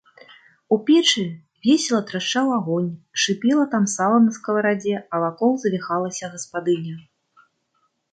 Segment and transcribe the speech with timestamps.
[0.75, 1.25] У печы
[1.65, 2.87] весела трашчаў агонь,
[3.23, 6.95] шыпела там сала на скаварадзе, а вакол завіхалася гаспадыня.